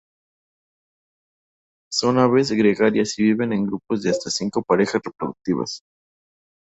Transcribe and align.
Son 1.91 2.17
aves 2.17 2.49
gregarias 2.51 3.19
y 3.19 3.21
viven 3.21 3.53
en 3.53 3.67
grupos 3.67 4.01
de 4.01 4.09
hasta 4.09 4.31
cinco 4.31 4.63
parejas 4.63 4.99
reproductivas. 5.05 5.83